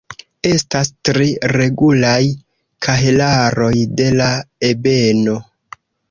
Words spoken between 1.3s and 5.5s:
regulaj kahelaroj de la ebeno.